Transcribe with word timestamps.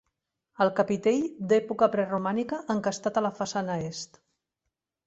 El 0.63 0.71
capitell 0.79 1.27
d'època 1.51 1.91
preromànica 1.97 2.61
encastat 2.77 3.21
a 3.21 3.25
la 3.29 3.35
façana 3.43 3.79
est. 3.93 4.23